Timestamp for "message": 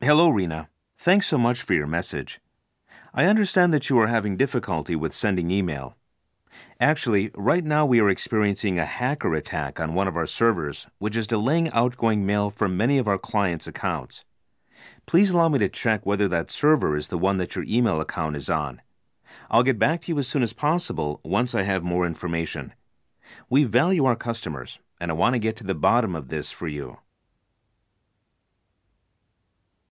1.88-2.38